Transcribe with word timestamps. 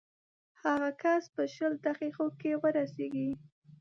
هغه 0.63 0.89
کس 1.01 1.23
به 1.35 1.43
شل 1.55 1.73
دقیقو 1.87 2.27
کې 2.39 2.51
ورسېږي. 2.61 3.29